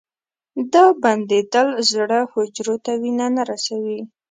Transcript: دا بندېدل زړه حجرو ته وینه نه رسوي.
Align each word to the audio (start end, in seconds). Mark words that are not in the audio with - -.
دا 0.73 0.85
بندېدل 1.03 1.67
زړه 1.91 2.19
حجرو 2.31 2.75
ته 2.85 2.91
وینه 3.01 3.27
نه 3.35 3.43
رسوي. 3.49 3.99